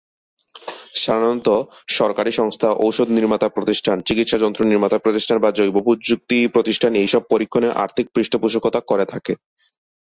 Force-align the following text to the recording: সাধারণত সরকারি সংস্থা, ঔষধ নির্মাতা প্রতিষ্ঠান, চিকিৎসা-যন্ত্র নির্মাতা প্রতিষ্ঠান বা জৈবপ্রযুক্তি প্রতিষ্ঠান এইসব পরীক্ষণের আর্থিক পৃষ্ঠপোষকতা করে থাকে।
সাধারণত 0.95 1.47
সরকারি 1.91 2.31
সংস্থা, 2.31 2.69
ঔষধ 2.79 3.07
নির্মাতা 3.09 3.47
প্রতিষ্ঠান, 3.49 3.97
চিকিৎসা-যন্ত্র 4.01 4.61
নির্মাতা 4.63 4.97
প্রতিষ্ঠান 4.97 5.37
বা 5.39 5.49
জৈবপ্রযুক্তি 5.51 6.39
প্রতিষ্ঠান 6.47 6.91
এইসব 6.95 7.21
পরীক্ষণের 7.29 7.75
আর্থিক 7.83 8.05
পৃষ্ঠপোষকতা 8.13 8.79
করে 8.81 9.05
থাকে। 9.05 9.33